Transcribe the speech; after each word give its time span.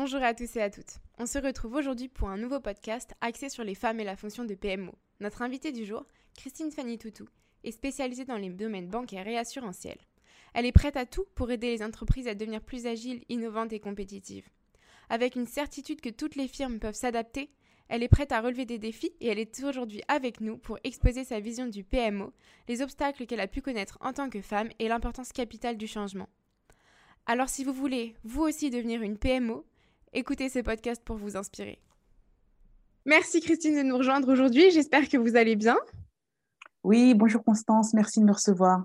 Bonjour 0.00 0.22
à 0.22 0.32
tous 0.32 0.54
et 0.54 0.62
à 0.62 0.70
toutes. 0.70 1.00
On 1.18 1.26
se 1.26 1.38
retrouve 1.38 1.74
aujourd'hui 1.74 2.06
pour 2.06 2.28
un 2.28 2.36
nouveau 2.36 2.60
podcast 2.60 3.14
axé 3.20 3.48
sur 3.48 3.64
les 3.64 3.74
femmes 3.74 3.98
et 3.98 4.04
la 4.04 4.14
fonction 4.14 4.44
de 4.44 4.54
PMO. 4.54 4.92
Notre 5.18 5.42
invitée 5.42 5.72
du 5.72 5.84
jour, 5.84 6.06
Christine 6.36 6.70
Fanny 6.70 6.98
Toutou, 6.98 7.24
est 7.64 7.72
spécialisée 7.72 8.24
dans 8.24 8.36
les 8.36 8.48
domaines 8.50 8.86
bancaires 8.86 9.26
et 9.26 9.36
assurantiels. 9.36 9.98
Elle 10.54 10.66
est 10.66 10.72
prête 10.72 10.96
à 10.96 11.04
tout 11.04 11.24
pour 11.34 11.50
aider 11.50 11.70
les 11.72 11.82
entreprises 11.82 12.28
à 12.28 12.36
devenir 12.36 12.60
plus 12.60 12.86
agiles, 12.86 13.24
innovantes 13.28 13.72
et 13.72 13.80
compétitives. 13.80 14.48
Avec 15.08 15.34
une 15.34 15.48
certitude 15.48 16.00
que 16.00 16.10
toutes 16.10 16.36
les 16.36 16.46
firmes 16.46 16.78
peuvent 16.78 16.94
s'adapter, 16.94 17.50
elle 17.88 18.04
est 18.04 18.08
prête 18.08 18.30
à 18.30 18.40
relever 18.40 18.66
des 18.66 18.78
défis 18.78 19.16
et 19.20 19.26
elle 19.26 19.40
est 19.40 19.64
aujourd'hui 19.64 20.02
avec 20.06 20.40
nous 20.40 20.58
pour 20.58 20.78
exposer 20.84 21.24
sa 21.24 21.40
vision 21.40 21.66
du 21.66 21.82
PMO, 21.82 22.32
les 22.68 22.82
obstacles 22.82 23.26
qu'elle 23.26 23.40
a 23.40 23.48
pu 23.48 23.62
connaître 23.62 23.98
en 24.00 24.12
tant 24.12 24.30
que 24.30 24.42
femme 24.42 24.68
et 24.78 24.86
l'importance 24.86 25.32
capitale 25.32 25.76
du 25.76 25.88
changement. 25.88 26.28
Alors 27.26 27.48
si 27.48 27.64
vous 27.64 27.72
voulez, 27.72 28.14
vous 28.22 28.42
aussi, 28.42 28.70
devenir 28.70 29.02
une 29.02 29.18
PMO, 29.18 29.66
écoutez 30.12 30.48
ce 30.48 30.60
podcast 30.60 31.02
pour 31.04 31.16
vous 31.16 31.36
inspirer. 31.36 31.80
Merci 33.04 33.40
Christine 33.40 33.76
de 33.76 33.82
nous 33.82 33.96
rejoindre 33.96 34.30
aujourd'hui, 34.32 34.70
j'espère 34.70 35.08
que 35.08 35.16
vous 35.16 35.36
allez 35.36 35.56
bien. 35.56 35.76
Oui, 36.84 37.14
bonjour 37.14 37.42
Constance, 37.44 37.94
merci 37.94 38.20
de 38.20 38.24
me 38.24 38.32
recevoir. 38.32 38.84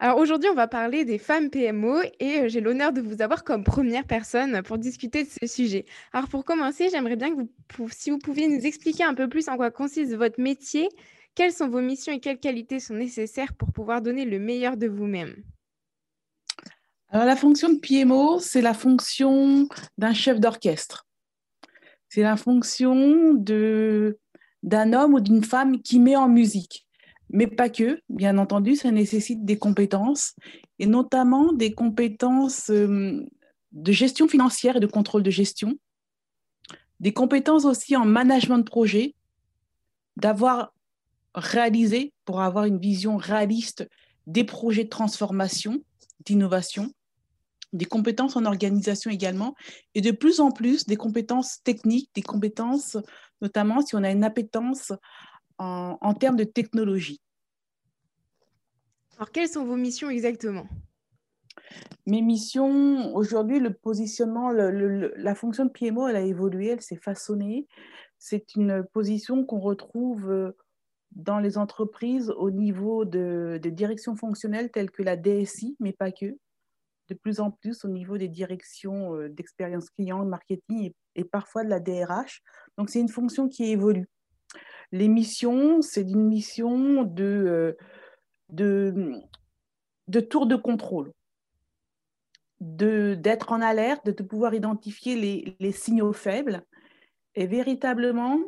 Alors 0.00 0.18
aujourd'hui, 0.18 0.48
on 0.48 0.54
va 0.54 0.68
parler 0.68 1.04
des 1.04 1.18
femmes 1.18 1.50
PMO 1.50 2.00
et 2.20 2.40
euh, 2.40 2.48
j'ai 2.48 2.60
l'honneur 2.60 2.92
de 2.92 3.00
vous 3.00 3.20
avoir 3.20 3.42
comme 3.42 3.64
première 3.64 4.04
personne 4.04 4.62
pour 4.62 4.78
discuter 4.78 5.24
de 5.24 5.28
ce 5.28 5.46
sujet. 5.48 5.86
Alors 6.12 6.28
pour 6.28 6.44
commencer, 6.44 6.88
j'aimerais 6.88 7.16
bien 7.16 7.34
que 7.34 7.40
vous, 7.40 7.88
si 7.90 8.10
vous 8.10 8.18
pouviez 8.18 8.46
nous 8.46 8.64
expliquer 8.64 9.02
un 9.02 9.14
peu 9.14 9.28
plus 9.28 9.48
en 9.48 9.56
quoi 9.56 9.72
consiste 9.72 10.14
votre 10.14 10.40
métier, 10.40 10.88
quelles 11.34 11.52
sont 11.52 11.68
vos 11.68 11.80
missions 11.80 12.12
et 12.12 12.20
quelles 12.20 12.38
qualités 12.38 12.78
sont 12.78 12.94
nécessaires 12.94 13.52
pour 13.54 13.72
pouvoir 13.72 14.00
donner 14.00 14.24
le 14.24 14.38
meilleur 14.38 14.76
de 14.76 14.86
vous-même. 14.86 15.34
Alors 17.10 17.26
la 17.26 17.36
fonction 17.36 17.72
de 17.72 17.78
PMO, 17.78 18.38
c'est 18.38 18.60
la 18.60 18.74
fonction 18.74 19.68
d'un 19.96 20.12
chef 20.12 20.40
d'orchestre. 20.40 21.06
C'est 22.08 22.22
la 22.22 22.36
fonction 22.36 23.34
d'un 23.34 24.92
homme 24.92 25.14
ou 25.14 25.20
d'une 25.20 25.44
femme 25.44 25.80
qui 25.80 26.00
met 26.00 26.16
en 26.16 26.28
musique 26.28 26.88
mais 27.30 27.46
pas 27.46 27.68
que. 27.68 28.00
Bien 28.08 28.38
entendu, 28.38 28.76
ça 28.76 28.90
nécessite 28.90 29.44
des 29.44 29.58
compétences, 29.58 30.34
et 30.78 30.86
notamment 30.86 31.52
des 31.52 31.72
compétences 31.72 32.70
euh, 32.70 33.24
de 33.72 33.92
gestion 33.92 34.28
financière 34.28 34.76
et 34.76 34.80
de 34.80 34.86
contrôle 34.86 35.22
de 35.22 35.30
gestion, 35.30 35.78
des 37.00 37.12
compétences 37.12 37.64
aussi 37.64 37.96
en 37.96 38.04
management 38.04 38.58
de 38.58 38.64
projet, 38.64 39.14
d'avoir 40.16 40.72
réalisé, 41.34 42.12
pour 42.24 42.40
avoir 42.40 42.64
une 42.64 42.78
vision 42.78 43.16
réaliste 43.16 43.88
des 44.26 44.44
projets 44.44 44.84
de 44.84 44.88
transformation, 44.88 45.82
d'innovation, 46.24 46.92
des 47.72 47.84
compétences 47.84 48.36
en 48.36 48.44
organisation 48.44 49.10
également, 49.10 49.54
et 49.94 50.00
de 50.00 50.10
plus 50.10 50.40
en 50.40 50.50
plus 50.50 50.86
des 50.86 50.96
compétences 50.96 51.62
techniques, 51.62 52.10
des 52.14 52.22
compétences 52.22 52.96
notamment 53.40 53.80
si 53.82 53.94
on 53.94 54.02
a 54.02 54.10
une 54.10 54.24
appétence 54.24 54.92
en, 55.58 56.14
termes 56.14 56.36
de 56.36 56.44
technologie. 56.44 57.20
Alors, 59.16 59.32
quelles 59.32 59.48
sont 59.48 59.64
vos 59.64 59.76
missions 59.76 60.10
exactement? 60.10 60.66
Mes 62.06 62.22
missions, 62.22 63.14
aujourd'hui, 63.14 63.58
le 63.58 63.72
positionnement, 63.72 64.50
la 64.52 65.34
fonction 65.34 65.64
de 65.64 65.70
PMO, 65.70 66.06
elle 66.06 66.16
a 66.16 66.20
évolué, 66.20 66.68
elle 66.68 66.80
s'est 66.80 66.96
façonnée. 66.96 67.66
C'est 68.18 68.54
une 68.54 68.84
position 68.92 69.44
qu'on 69.44 69.60
retrouve 69.60 70.30
euh, 70.30 70.56
dans 71.18 71.40
les 71.40 71.58
entreprises 71.58 72.30
au 72.30 72.50
niveau 72.50 73.04
de, 73.04 73.60
direction 73.62 74.16
fonctionnelle 74.16 74.70
telles 74.70 74.90
que 74.90 75.02
la 75.02 75.16
DSI, 75.16 75.76
mais 75.80 75.92
pas 75.92 76.12
que. 76.12 76.38
De 77.08 77.14
plus 77.14 77.40
en 77.40 77.50
plus 77.50 77.84
au 77.84 77.88
niveau 77.88 78.18
des 78.18 78.28
directions 78.28 79.14
euh, 79.14 79.28
d'expérience 79.28 79.90
client, 79.90 80.24
de 80.24 80.28
marketing 80.28 80.92
et, 81.16 81.24
parfois 81.24 81.64
de 81.64 81.68
la 81.68 81.80
DRH. 81.80 82.42
Donc, 82.76 82.88
c'est 82.88 83.00
une 83.00 83.08
fonction 83.08 83.48
qui 83.48 83.64
évolue. 83.64 84.08
Les 84.92 85.08
missions, 85.08 85.82
c'est 85.82 86.02
une 86.02 86.28
mission 86.28 87.02
de, 87.02 87.76
euh, 88.52 89.20
de, 90.06 90.20
tour 90.20 90.46
de 90.46 90.56
contrôle, 90.56 91.12
d'être 92.60 93.52
en 93.52 93.60
alerte, 93.60 94.06
de, 94.06 94.22
pouvoir 94.22 94.54
identifier 94.54 95.56
les, 95.58 95.72
signaux 95.72 96.12
faibles. 96.12 96.62
Et 97.34 97.46
véritablement, 97.46 98.38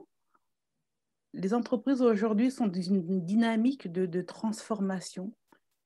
les 1.32 1.54
entreprises 1.54 2.02
aujourd'hui 2.02 2.50
sont 2.50 2.66
dans 2.66 2.80
une 2.80 3.24
dynamique 3.24 3.90
de, 3.90 4.22
transformation, 4.22 5.32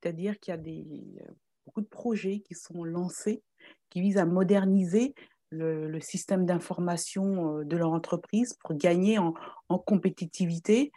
c'est-à-dire 0.01 0.39
qu'il 0.41 0.55
y 0.55 0.57
a 0.57 1.25
beaucoup 1.67 1.81
de 1.81 1.87
projets 1.87 2.41
qui 2.41 2.55
sont 2.55 2.85
lancés, 2.85 3.43
qui 3.91 4.01
visent 4.01 4.19
à 4.19 4.25
moderniser 4.25 5.15
le, 5.51 6.01
système 6.01 6.47
d'information 6.47 7.59
euh, 7.59 7.65
de 7.65 7.77
leur 7.77 7.93
entreprise 7.93 8.55
pour 8.55 8.75
gagner 8.75 9.19
en, 9.19 9.35
compétitivité. 9.79 10.91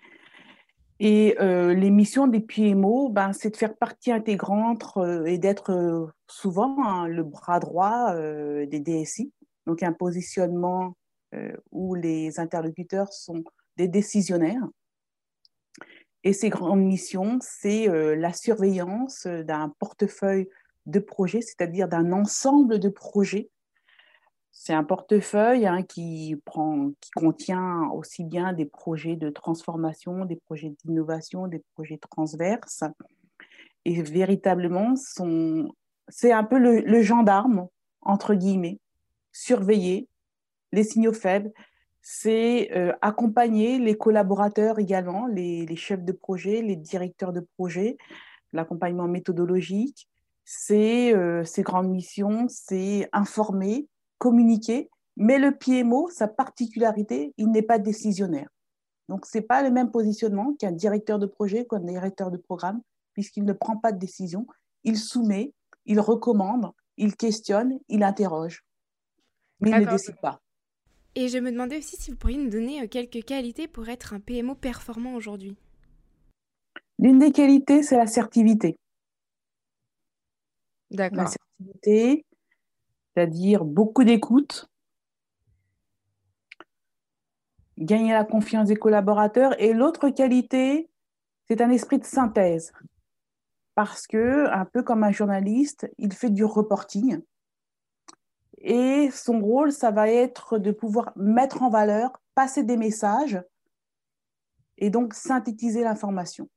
Et 1.00 1.35
euh, 1.40 1.75
les 1.75 1.91
missions 1.91 2.25
des 2.25 2.40
PMO, 2.40 3.09
ben, 3.09 3.34
c'est 3.34 3.52
de 3.52 3.58
faire 3.58 3.75
partie 3.75 4.12
intégrante 4.12 4.84
euh, 4.97 5.25
et 5.25 5.38
d'être 5.38 6.09
souvent 6.28 6.84
hein, 6.84 7.08
le 7.08 7.24
bras 7.24 7.59
droit 7.59 8.16
des 8.16 8.79
DSI, 8.79 9.31
donc 9.68 9.84
un 9.84 9.94
positionnement 9.94 10.96
où 11.72 11.94
les 11.94 12.40
interlocuteurs 12.40 13.12
sont 13.12 13.44
des 13.77 13.88
décisionnaires. 13.88 14.67
Et 16.23 16.33
ces 16.33 16.49
grandes 16.49 16.83
missions, 16.83 17.38
c'est 17.41 17.88
la 17.88 18.33
surveillance 18.33 19.27
d'un 19.27 19.73
portefeuille 19.79 20.49
de 20.85 20.99
projets, 20.99 21.41
c'est-à-dire 21.41 21.87
d'un 21.87 22.11
ensemble 22.11 22.79
de 22.79 22.89
projets 22.89 23.49
c'est 24.59 24.73
un 24.73 24.83
portefeuille 24.83 25.67
hein, 25.67 25.83
qui, 25.83 26.35
prend, 26.43 26.89
qui 26.99 27.11
contient 27.11 27.89
aussi 27.93 28.23
bien 28.23 28.53
des 28.53 28.66
projets 28.66 29.16
de 29.16 29.29
transformation, 29.29 30.25
des 30.25 30.35
projets 30.35 30.73
d'innovation, 30.83 31.47
des 31.47 31.63
projets 31.75 31.99
transverses. 31.99 32.83
Et 33.85 34.01
véritablement, 34.01 34.95
c'est 36.09 36.31
un 36.31 36.43
peu 36.43 36.57
le, 36.57 37.01
gendarme, 37.03 37.67
entre 38.01 38.33
guillemets, 38.33 38.79
surveiller 39.31 40.09
les 40.71 40.83
signaux 40.83 41.13
faibles, 41.13 41.51
c'est 42.09 42.72
euh, 42.72 42.94
accompagner 43.01 43.79
les 43.79 43.97
collaborateurs 43.97 44.79
également, 44.79 45.28
les, 45.28 45.66
les, 45.66 45.75
chefs 45.75 46.06
de 46.06 46.13
projet, 46.13 46.62
les 46.62 46.78
directeurs 46.78 47.34
de 47.34 47.41
projet, 47.57 47.97
l'accompagnement 48.53 49.09
méthodologique. 49.09 50.07
C'est 50.46 51.13
euh, 51.13 51.44
ces 51.44 51.63
grandes 51.63 51.90
missions, 51.90 52.47
c'est 52.47 53.09
informer, 53.12 53.90
communiquer, 54.19 54.90
mais 55.17 55.38
le 55.38 55.57
PMO, 55.57 56.09
sa 56.09 56.29
particularité, 56.29 57.34
il 57.35 57.51
n'est 57.51 57.62
pas 57.62 57.78
décisionnaire. 57.78 58.47
Donc, 59.09 59.25
ce 59.25 59.40
n'est 59.40 59.44
pas 59.44 59.62
le 59.62 59.69
même 59.69 59.91
positionnement 59.91 60.53
qu'un 60.53 60.72
directeur 60.72 61.19
de 61.19 61.25
projet, 61.25 61.67
qu'un 61.69 61.81
directeur 61.81 62.31
de 62.31 62.38
programme, 62.38 62.79
puisqu'il 63.16 63.44
ne 63.44 63.51
prend 63.51 63.75
pas 63.75 63.91
de 63.91 64.00
décision, 64.00 64.47
il 64.85 64.96
soumet, 64.96 65.51
il 65.85 66.00
recommande, 66.00 66.72
il 66.96 67.17
questionne, 67.17 67.78
il 67.90 68.01
interroge, 68.03 68.63
mais 69.59 69.72
il 69.72 69.79
ne 69.79 69.91
décide 69.91 70.22
pas. 70.22 70.40
Et 71.15 71.27
je 71.29 71.37
me 71.39 71.51
demandais 71.51 71.77
aussi 71.77 71.95
si 71.97 72.11
vous 72.11 72.17
pourriez 72.17 72.37
nous 72.37 72.49
donner 72.49 72.83
euh, 72.83 72.87
quelques 72.87 73.23
qualités 73.23 73.67
pour 73.67 73.89
être 73.89 74.13
un 74.13 74.19
PMO 74.19 74.55
performant 74.55 75.15
aujourd'hui. 75.15 75.57
L'une 76.99 77.19
des 77.19 77.31
qualités, 77.31 77.83
c'est 77.83 77.97
l'assertivité. 77.97 78.77
D'accord. 80.91 81.17
L'assertivité, 81.23 82.25
c'est-à-dire 83.13 83.65
beaucoup 83.65 84.03
d'écoute, 84.03 84.69
gagner 87.77 88.13
la 88.13 88.23
confiance 88.23 88.67
des 88.67 88.75
collaborateurs. 88.75 89.59
Et 89.61 89.73
l'autre 89.73 90.09
qualité, 90.09 90.89
c'est 91.47 91.61
un 91.61 91.69
esprit 91.69 91.99
de 91.99 92.05
synthèse. 92.05 92.73
Parce 93.75 94.07
que, 94.07 94.47
un 94.49 94.65
peu 94.65 94.81
comme 94.81 95.03
un 95.03 95.11
journaliste, 95.11 95.87
il 95.97 96.13
fait 96.13 96.31
du 96.31 96.43
reporting. 96.43 97.21
Et 98.59 99.09
son 99.11 99.39
rôle, 99.39 99.71
ça 99.71 99.91
va 99.91 100.09
être 100.09 100.57
de 100.57 100.71
pouvoir 100.71 101.13
mettre 101.15 101.61
en 101.61 101.69
valeur, 101.69 102.21
passer 102.35 102.63
des 102.63 102.77
messages 102.77 103.41
et 104.77 104.89
donc 104.89 105.13
synthétiser 105.13 105.83
l'information. 105.83 106.49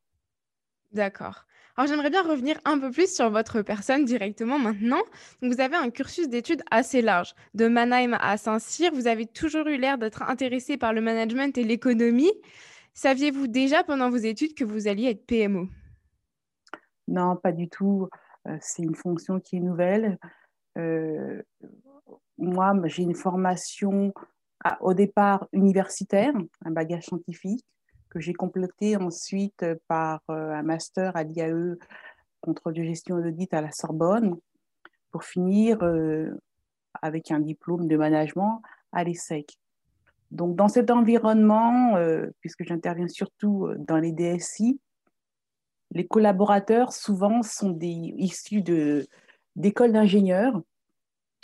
D'accord. 0.93 1.47
Alors 1.77 1.89
j'aimerais 1.89 2.11
bien 2.11 2.23
revenir 2.23 2.59
un 2.65 2.79
peu 2.79 2.91
plus 2.91 3.15
sur 3.15 3.31
votre 3.31 3.63
personne 3.63 4.05
directement 4.05 4.59
maintenant. 4.59 5.01
vous 5.41 5.61
avez 5.61 5.77
un 5.77 5.91
cursus 5.91 6.29
d'études 6.29 6.63
assez 6.71 7.01
large. 7.01 7.35
De 7.55 7.69
Mannheim 7.69 8.19
à 8.21 8.37
Saint-Cyr, 8.37 8.93
vous 8.93 9.07
avez 9.07 9.27
toujours 9.27 9.67
eu 9.67 9.77
l'air 9.77 9.97
d'être 9.97 10.23
intéressé 10.23 10.77
par 10.77 10.93
le 10.93 11.01
management 11.01 11.57
et 11.57 11.65
l'économie. 11.65 12.33
Saviez-vous 12.95 13.47
déjà 13.47 13.85
pendant 13.85 14.11
vos 14.11 14.17
études 14.17 14.55
que 14.55 14.65
vous 14.65 14.89
alliez 14.89 15.11
être 15.11 15.25
PMO 15.27 15.69
Non, 17.09 17.37
pas 17.37 17.53
du 17.53 17.69
tout. 17.69 18.09
Euh, 18.49 18.57
c'est 18.61 18.83
une 18.83 18.95
fonction 18.97 19.39
qui 19.39 19.57
est 19.57 19.61
nouvelle. 19.61 20.19
Euh, 20.79 21.43
moi, 22.39 22.75
j'ai 22.85 23.03
une 23.03 23.15
formation 23.15 24.13
au 24.81 24.95
départ 24.95 25.49
universitaire, 25.53 26.35
un 26.65 26.71
bagage 26.71 27.05
scientifique 27.05 27.65
que 28.11 28.21
j'ai 28.21 28.35
complété 28.35 28.97
ensuite 28.97 29.65
par 29.87 30.21
euh, 30.31 30.53
un 30.53 30.63
master 30.63 31.17
à 31.17 31.23
l'IAE, 31.23 31.77
contrôle 32.41 32.75
de 32.75 32.83
gestion 32.83 33.19
et 33.19 33.23
d'audit 33.23 33.53
à 33.55 33.61
la 33.61 33.71
Sorbonne, 33.71 34.37
pour 35.13 35.25
finir 35.25 35.83
euh, 35.83 36.31
avec 37.03 37.31
un 37.31 37.41
diplôme 37.41 37.87
de 37.87 37.97
management 37.97 38.63
à 38.93 39.05
l'ESSEC. 39.05 39.57
Donc, 40.31 40.57
dans 40.57 40.69
cet 40.69 40.91
environnement, 40.91 41.97
puisque 42.39 42.63
j'interviens 42.63 43.09
surtout 43.09 43.69
dans 43.79 43.97
les 43.97 44.13
DSI, 44.13 44.81
les 45.93 46.07
collaborateurs 46.07 46.93
souvent 46.93 47.43
sont 47.43 47.77
issus 47.81 48.63
d'écoles 49.57 49.93
d'ingénieurs 49.93 50.61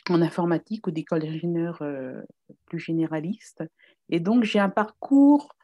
en 0.08 0.22
informatique 0.22 0.86
ou 0.86 0.90
d'écoles 0.90 1.22
d'ingénieurs 1.22 1.82
euh, 1.82 2.22
plus 2.66 2.78
généralistes. 2.78 3.64
Et 4.08 4.20
donc, 4.20 4.44
j'ai 4.44 4.58
un 4.58 4.68
parcours 4.68 5.54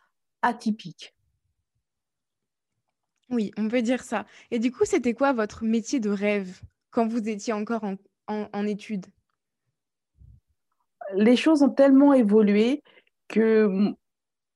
atypique. 0.43 1.15
Oui, 3.31 3.53
on 3.57 3.69
peut 3.69 3.83
dire 3.83 4.03
ça. 4.03 4.27
Et 4.51 4.59
du 4.59 4.73
coup, 4.73 4.85
c'était 4.85 5.15
quoi 5.15 5.33
votre 5.33 5.65
métier 5.65 6.01
de 6.01 6.11
rêve 6.11 6.61
quand 6.91 7.07
vous 7.07 7.29
étiez 7.29 7.53
encore 7.53 7.85
en 8.27 8.67
études? 8.67 9.07
Les 11.15 11.37
choses 11.37 11.63
ont 11.63 11.71
tellement 11.71 12.13
évolué 12.13 12.83
que 13.29 13.95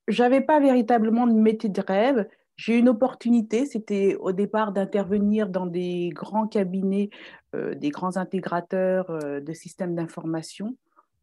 j'avais 0.08 0.40
pas 0.40 0.60
véritablement 0.60 1.26
de 1.26 1.32
métier 1.32 1.68
de 1.68 1.80
rêve. 1.80 2.28
J'ai 2.56 2.75
eu 2.75 2.79
une 2.79 2.88
opportunité, 2.88 3.67
c'était 3.67 4.17
au 4.19 4.32
départ 4.32 4.73
d'intervenir 4.73 5.49
dans 5.49 5.67
des 5.67 6.08
grands 6.08 6.47
cabinets, 6.47 7.11
euh, 7.55 7.75
des 7.75 7.91
grands 7.91 8.17
intégrateurs 8.17 9.11
euh, 9.11 9.41
de 9.41 9.53
systèmes 9.53 9.94
d'information, 9.94 10.75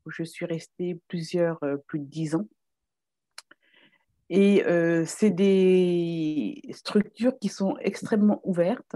où 0.05 0.11
je 0.11 0.23
suis 0.23 0.45
restée 0.45 0.99
plusieurs, 1.07 1.57
euh, 1.63 1.77
plus 1.87 1.99
de 1.99 2.05
dix 2.05 2.35
ans. 2.35 2.47
Et 4.29 4.63
c'est 5.05 5.29
des 5.29 6.59
structures 6.71 7.37
qui 7.37 7.49
sont 7.49 7.77
extrêmement 7.81 8.41
ouvertes 8.43 8.95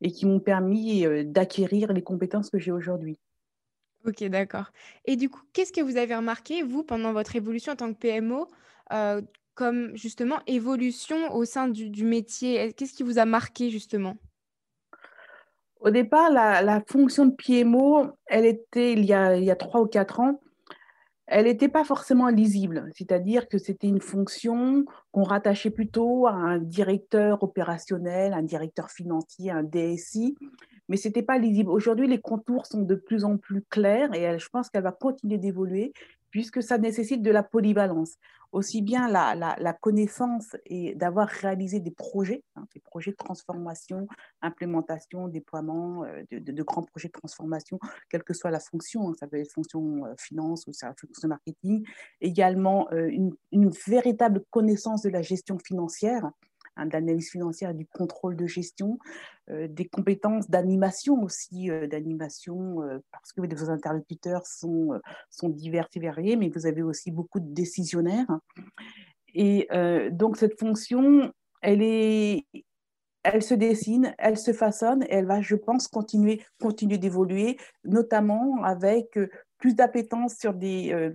et 0.00 0.10
qui 0.10 0.24
m'ont 0.24 0.40
permis 0.40 1.04
d'acquérir 1.26 1.92
les 1.92 2.00
compétences 2.00 2.48
que 2.48 2.58
j'ai 2.58 2.72
aujourd'hui. 2.72 3.18
OK, 4.06 4.24
d'accord. 4.24 4.72
Et 5.04 5.16
du 5.16 5.28
coup, 5.28 5.42
qu'est-ce 5.52 5.72
que 5.72 5.82
vous 5.82 5.98
avez 5.98 6.14
remarqué, 6.14 6.62
vous, 6.62 6.84
pendant 6.84 7.12
votre 7.12 7.36
évolution 7.36 7.74
en 7.74 7.76
tant 7.76 7.92
que 7.92 7.98
PMO, 7.98 8.48
comme 9.58 9.90
justement 9.96 10.38
évolution 10.46 11.34
au 11.34 11.44
sein 11.44 11.66
du, 11.66 12.04
métier? 12.04 12.72
Qu'est-ce 12.74 12.92
qui 12.92 13.02
vous 13.02 13.18
a 13.18 13.24
marqué 13.24 13.70
justement? 13.70 14.16
Au 15.80 15.90
départ, 15.90 16.30
la, 16.30 16.80
fonction 16.86 17.26
de 17.26 17.34
PMO, 17.34 18.06
elle 18.26 18.46
était, 18.46 18.92
il 18.92 19.04
y 19.04 19.12
a, 19.12 19.36
il 19.36 19.42
y 19.42 19.50
a 19.50 19.56
trois 19.56 19.80
ou 19.80 19.86
quatre 19.86 20.20
ans, 20.20 20.40
elle 21.26 21.46
n'était 21.46 21.68
pas 21.68 21.82
forcément 21.82 22.28
lisible, 22.28 22.88
c'est-à-dire 22.94 23.48
que 23.48 23.58
c'était 23.58 23.88
une 23.88 24.00
fonction 24.00 24.84
qu'on 25.10 25.24
rattachait 25.24 25.70
plutôt 25.70 26.28
à 26.28 26.34
un 26.34 26.58
directeur 26.58 27.42
opérationnel, 27.42 28.34
un 28.34 28.44
directeur 28.44 28.92
financier, 28.92 29.50
un 29.50 29.64
DSI, 29.64 30.36
mais 30.88 30.96
ce 30.96 31.08
n'était 31.08 31.22
pas 31.22 31.38
lisible. 31.38 31.70
Aujourd'hui, 31.70 32.06
les 32.06 32.20
contours 32.20 32.66
sont 32.66 32.82
de 32.82 32.94
plus 32.94 33.24
en 33.24 33.36
plus 33.36 33.62
clairs 33.62 34.12
et 34.14 34.38
je 34.38 34.48
pense 34.48 34.70
qu'elle 34.70 34.82
va 34.82 34.92
continuer 34.92 35.38
d'évoluer 35.38 35.92
puisque 36.30 36.62
ça 36.62 36.78
nécessite 36.78 37.22
de 37.22 37.30
la 37.30 37.42
polyvalence. 37.42 38.16
Aussi 38.50 38.80
bien 38.80 39.08
la, 39.10 39.72
connaissance 39.74 40.56
et 40.64 40.94
d'avoir 40.94 41.28
réalisé 41.28 41.80
des 41.80 41.90
projets, 41.90 42.42
hein, 42.56 42.64
des 42.74 42.80
projets 42.80 43.10
de 43.10 43.16
transformation, 43.16 44.08
implémentation, 44.40 45.28
déploiement 45.28 46.04
euh, 46.04 46.22
de, 46.30 46.62
grands 46.62 46.82
projets 46.82 47.08
de 47.08 47.12
transformation, 47.12 47.78
quelle 48.08 48.22
que 48.22 48.32
soit 48.32 48.50
la 48.50 48.60
fonction, 48.60 49.10
hein, 49.10 49.14
ça 49.20 49.26
peut 49.26 49.36
être 49.36 49.52
fonction 49.52 50.06
euh, 50.06 50.14
finance 50.16 50.66
ou 50.66 50.72
ça 50.72 50.94
fonction 50.98 51.28
marketing, 51.28 51.86
également 52.22 52.88
euh, 52.92 53.10
une, 53.10 53.68
véritable 53.86 54.42
connaissance 54.48 55.02
de 55.02 55.10
la 55.10 55.20
gestion 55.20 55.58
financière, 55.58 56.30
Hein, 56.78 56.86
d'analyse 56.86 57.30
financière 57.30 57.70
et 57.70 57.74
du 57.74 57.86
contrôle 57.86 58.36
de 58.36 58.46
gestion, 58.46 58.98
euh, 59.50 59.66
des 59.68 59.88
compétences 59.88 60.48
d'animation 60.48 61.20
aussi, 61.24 61.70
euh, 61.70 61.88
d'animation, 61.88 62.82
euh, 62.82 62.98
parce 63.10 63.32
que 63.32 63.40
vos 63.40 63.70
interlocuteurs 63.70 64.46
sont, 64.46 65.00
sont 65.28 65.48
divers 65.48 65.88
et 65.94 66.00
variés, 66.00 66.36
mais 66.36 66.48
vous 66.48 66.66
avez 66.66 66.82
aussi 66.82 67.10
beaucoup 67.10 67.40
de 67.40 67.52
décisionnaires. 67.52 68.38
Et 69.34 69.68
donc 70.10 70.36
cette 70.36 70.58
fonction, 70.58 71.32
elle 71.62 71.82
est, 71.82 72.46
elle 73.22 73.42
se 73.42 73.54
dessine, 73.54 74.14
elle 74.18 74.38
se 74.38 74.52
façonne 74.52 75.02
et 75.02 75.14
elle 75.14 75.26
va, 75.26 75.40
je 75.40 75.54
pense, 75.54 75.86
continuer, 75.86 76.42
continuer 76.60 76.98
d'évoluer, 76.98 77.56
notamment 77.84 78.62
avec 78.64 79.18
plus 79.58 79.74
d'appétence 79.74 80.36
sur 80.36 80.54
des, 80.54 81.12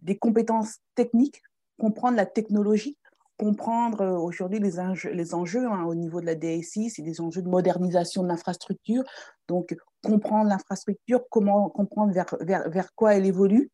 des 0.00 0.16
compétences 0.16 0.78
techniques, 0.94 1.42
comprendre 1.78 2.16
la 2.16 2.26
technologie, 2.26 2.96
comprendre 3.36 4.02
euh, 4.02 4.18
aujourd'hui 4.18 4.60
les, 4.60 4.72
les, 5.12 5.34
enjeux 5.34 5.66
hein, 5.66 5.84
au 5.84 5.94
niveau 5.94 6.20
de 6.20 6.26
la 6.26 6.34
DSI, 6.34 6.90
c'est 6.90 7.02
des 7.02 7.20
enjeux 7.20 7.42
de 7.42 7.48
modernisation 7.48 8.22
de 8.22 8.28
l'infrastructure. 8.28 9.02
Donc, 9.48 9.76
comprendre 10.02 10.48
l'infrastructure, 10.48 11.22
comment 11.30 11.68
comprendre 11.68 12.12
vers, 12.12 12.36
vers, 12.40 12.70
vers, 12.70 12.94
quoi 12.94 13.14
elle 13.14 13.26
évolue, 13.26 13.70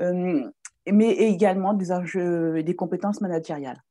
euh, 0.00 0.48
mais 0.90 1.10
également 1.12 1.74
des 1.74 1.92
enjeux, 1.92 2.62
des 2.62 2.76
compétences 2.76 3.20
managériales. 3.20 3.82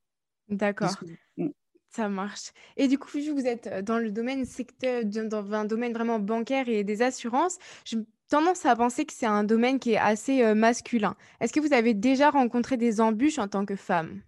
D'accord. 0.49 0.95
Mm. 1.37 1.49
Ça 1.89 2.07
marche. 2.07 2.51
Et 2.77 2.87
du 2.87 2.97
coup, 2.97 3.09
vu 3.09 3.25
que 3.25 3.31
vous 3.31 3.47
êtes 3.47 3.67
euh, 3.67 3.81
dans 3.81 3.97
le 3.97 4.11
domaine 4.11 4.45
secteur, 4.45 5.03
dans 5.03 5.53
un 5.53 5.65
domaine 5.65 5.93
vraiment 5.93 6.19
bancaire 6.19 6.69
et 6.69 6.83
des 6.83 7.01
assurances, 7.01 7.57
j'ai 7.85 7.97
tendance 8.29 8.65
à 8.65 8.75
penser 8.75 9.05
que 9.05 9.13
c'est 9.13 9.25
un 9.25 9.43
domaine 9.43 9.79
qui 9.79 9.93
est 9.93 9.97
assez 9.97 10.53
masculin. 10.53 11.17
Est-ce 11.41 11.51
que 11.51 11.59
vous 11.59 11.73
avez 11.73 11.93
déjà 11.93 12.29
rencontré 12.29 12.77
des 12.77 13.01
embûches 13.01 13.39
en 13.39 13.49
tant 13.49 13.65
que 13.65 13.75
femme? 13.75 14.21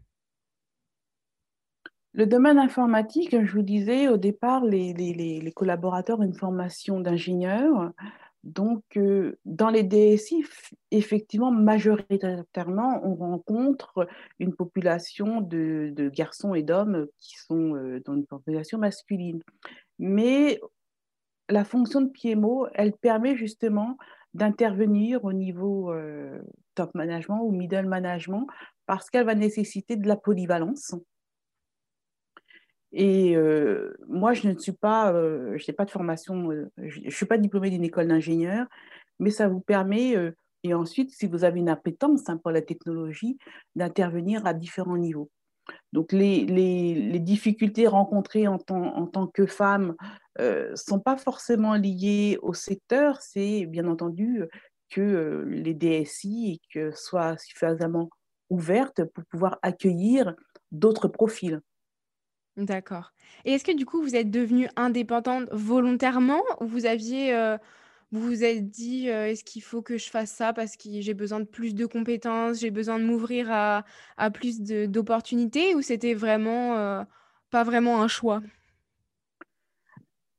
Le 2.13 2.27
domaine 2.27 2.59
informatique, 2.59 3.35
je 3.43 3.51
vous 3.51 3.63
disais, 3.63 4.07
au 4.07 4.17
départ, 4.17 4.63
les, 4.63 5.51
collaborateurs 5.55 6.19
ont 6.19 6.23
une 6.23 6.35
formation 6.35 6.99
d'ingénieur. 6.99 7.91
Donc, 8.43 8.83
euh, 8.97 9.39
dans 9.45 9.69
les 9.69 9.83
DSI, 9.83 10.43
effectivement, 10.91 11.49
majoritairement, 11.49 13.01
on 13.03 13.15
rencontre 13.15 14.07
une 14.37 14.53
population 14.53 15.41
de, 15.41 15.91
de 15.95 16.09
garçons 16.09 16.53
et 16.53 16.61
d'hommes 16.61 17.07
qui 17.17 17.37
sont 17.37 17.75
euh, 17.75 18.01
dans 18.05 18.13
une 18.13 18.27
population 18.27 18.77
masculine. 18.77 19.41
Mais 19.97 20.59
la 21.49 21.63
fonction 21.63 22.01
de 22.01 22.09
PMO, 22.09 22.67
elle 22.73 22.93
permet 22.93 23.35
justement 23.35 23.97
d'intervenir 24.33 25.23
au 25.23 25.33
niveau 25.33 25.91
euh, 25.91 26.39
top 26.75 26.93
management 26.95 27.41
ou 27.43 27.51
middle 27.51 27.87
management 27.87 28.47
parce 28.85 29.09
qu'elle 29.09 29.25
va 29.25 29.35
nécessiter 29.35 29.95
de 29.95 30.07
la 30.07 30.17
polyvalence 30.17 30.95
et 32.93 33.35
euh, 33.35 33.95
moi, 34.07 34.33
je 34.33 34.47
ne 34.47 34.57
suis 34.57 34.71
pas, 34.71 35.11
euh, 35.13 35.57
n'ai 35.67 35.73
pas 35.73 35.85
de 35.85 35.89
formation, 35.89 36.51
euh, 36.51 36.71
je 36.77 37.01
ne 37.01 37.09
suis 37.09 37.25
pas 37.25 37.39
diplômée 37.39 37.71
d'une 37.71 37.83
école 37.83 38.07
d'ingénieur, 38.07 38.67
mais 39.19 39.31
ça 39.31 39.47
vous 39.47 39.61
permet, 39.61 40.15
et 40.63 40.73
ensuite, 40.75 41.11
si 41.11 41.27
vous 41.27 41.43
avez 41.43 41.59
une 41.59 41.69
appétence 41.69 42.29
hein, 42.29 42.37
pour 42.37 42.51
la 42.51 42.61
technologie, 42.61 43.37
d'intervenir 43.75 44.45
à 44.45 44.53
différents 44.53 44.97
niveaux. 44.97 45.31
Donc, 45.91 46.11
les, 46.11 47.19
difficultés 47.19 47.87
rencontrées 47.87 48.47
en 48.47 48.59
tant, 48.59 49.27
que 49.27 49.47
femme 49.47 49.95
ne 50.39 50.75
sont 50.75 50.99
pas 50.99 51.17
forcément 51.17 51.73
liées 51.73 52.37
au 52.43 52.53
secteur, 52.53 53.21
c'est 53.21 53.65
bien 53.65 53.87
entendu 53.87 54.43
que 54.89 55.45
les 55.47 55.73
DSI 55.73 56.61
soient 56.93 57.37
suffisamment 57.37 58.09
ouvertes 58.49 59.03
pour 59.05 59.23
pouvoir 59.25 59.57
accueillir 59.63 60.35
d'autres 60.71 61.07
profils. 61.07 61.61
D'accord. 62.57 63.13
Et 63.45 63.53
est-ce 63.53 63.63
que 63.63 63.75
du 63.75 63.85
coup, 63.85 64.01
vous 64.01 64.15
êtes 64.15 64.29
devenue 64.29 64.69
indépendante 64.75 65.49
volontairement 65.51 66.41
ou 66.61 66.67
vous 66.67 66.85
aviez, 66.85 67.33
euh, 67.33 67.57
vous 68.11 68.21
vous 68.21 68.43
êtes 68.43 68.69
dit, 68.69 69.09
euh, 69.09 69.27
est-ce 69.27 69.43
qu'il 69.43 69.63
faut 69.63 69.81
que 69.81 69.97
je 69.97 70.09
fasse 70.09 70.31
ça 70.31 70.53
parce 70.53 70.77
que 70.77 71.01
j'ai 71.01 71.13
besoin 71.15 71.39
de 71.39 71.45
plus 71.45 71.73
de 71.73 71.85
compétences, 71.85 72.59
j'ai 72.59 72.69
besoin 72.69 72.99
de 72.99 73.05
m'ouvrir 73.05 73.51
à, 73.51 73.85
à 74.17 74.29
plus 74.29 74.61
d'opportunités 74.61 75.73
ou 75.73 75.81
c'était 75.81 76.13
vraiment 76.13 76.77
euh, 76.77 77.03
pas 77.49 77.63
vraiment 77.63 78.03
un 78.03 78.07
choix? 78.07 78.41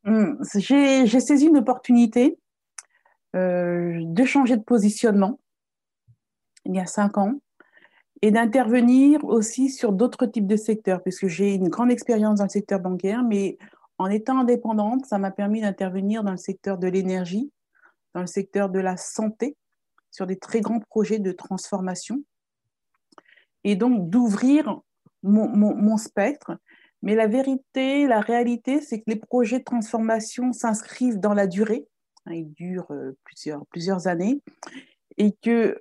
Hum, 0.04 0.38
j'ai 0.54 1.20
saisi 1.20 1.46
une 1.46 1.56
opportunité 1.56 2.38
de 3.34 4.24
changer 4.24 4.56
de 4.56 4.62
positionnement 4.62 5.40
il 6.66 6.74
y 6.74 6.80
a 6.80 6.86
cinq 6.86 7.18
ans 7.18 7.40
et 8.24 8.30
d'intervenir 8.30 9.22
aussi 9.24 9.68
sur 9.68 9.92
d'autres 9.92 10.24
types 10.24 10.46
de 10.46 10.56
secteurs, 10.56 11.02
puisque 11.02 11.26
j'ai 11.26 11.52
une 11.52 11.68
grande 11.68 11.90
expérience 11.90 12.38
dans 12.38 12.44
le 12.44 12.48
secteur 12.48 12.80
bancaire, 12.80 13.22
mais 13.22 13.58
en 13.98 14.06
étant 14.06 14.38
indépendante, 14.38 15.04
ça 15.04 15.18
m'a 15.18 15.30
permis 15.30 15.60
d'intervenir 15.60 16.24
dans 16.24 16.30
le 16.30 16.38
secteur 16.38 16.78
de 16.78 16.86
l'énergie, 16.88 17.52
dans 18.14 18.22
le 18.22 18.26
secteur 18.26 18.70
de 18.70 18.78
la 18.78 18.96
santé, 18.96 19.58
sur 20.10 20.26
des 20.26 20.38
très 20.38 20.62
grands 20.62 20.80
projets 20.80 21.18
de 21.18 21.32
transformation, 21.32 22.24
et 23.62 23.76
donc 23.76 24.08
d'ouvrir 24.08 24.80
mon, 25.22 25.98
spectre. 25.98 26.56
Mais 27.02 27.14
la 27.14 27.26
vérité, 27.26 28.06
la 28.06 28.20
réalité, 28.20 28.80
c'est 28.80 29.00
que 29.00 29.10
les 29.10 29.16
projets 29.16 29.58
de 29.58 29.64
transformation 29.64 30.54
s'inscrivent 30.54 31.20
dans 31.20 31.34
la 31.34 31.46
durée, 31.46 31.86
hein, 32.24 32.32
ils 32.32 32.50
durent 32.54 32.90
euh, 32.90 33.18
plusieurs, 33.22 33.66
plusieurs 33.66 34.06
années, 34.06 34.40
et 35.18 35.32
que 35.42 35.78